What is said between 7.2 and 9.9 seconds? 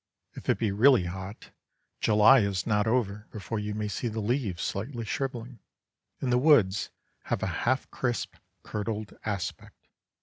have a half crisp, curdled aspect.